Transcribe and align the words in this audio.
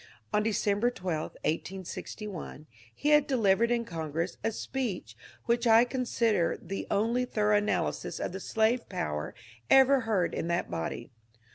On 0.33 0.41
December 0.41 0.89
12, 0.89 1.33
1861, 1.43 2.65
he 2.95 3.09
had 3.09 3.27
delivered 3.27 3.69
in 3.69 3.85
Congress 3.85 4.35
a 4.43 4.51
speech 4.51 5.15
which 5.45 5.67
I 5.67 5.85
consider 5.85 6.57
the 6.59 6.87
only 6.89 7.23
thorough 7.23 7.55
analysis 7.57 8.19
of 8.19 8.31
the 8.31 8.39
slave 8.39 8.89
power 8.89 9.35
ever 9.69 9.99
heard 9.99 10.33
in 10.33 10.47
that 10.47 10.71
body. 10.71 11.11